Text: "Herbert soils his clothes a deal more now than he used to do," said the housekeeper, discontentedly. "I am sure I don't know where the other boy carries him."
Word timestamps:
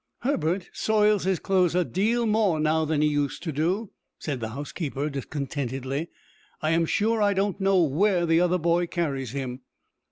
"Herbert 0.21 0.67
soils 0.73 1.25
his 1.25 1.37
clothes 1.37 1.75
a 1.75 1.85
deal 1.85 2.25
more 2.25 2.59
now 2.59 2.85
than 2.85 3.03
he 3.03 3.07
used 3.07 3.43
to 3.43 3.51
do," 3.51 3.91
said 4.17 4.39
the 4.39 4.49
housekeeper, 4.49 5.11
discontentedly. 5.11 6.09
"I 6.59 6.71
am 6.71 6.87
sure 6.87 7.21
I 7.21 7.33
don't 7.35 7.61
know 7.61 7.83
where 7.83 8.25
the 8.25 8.41
other 8.41 8.57
boy 8.57 8.87
carries 8.87 9.29
him." 9.29 9.61